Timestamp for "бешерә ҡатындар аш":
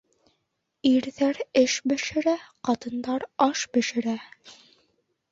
1.91-3.61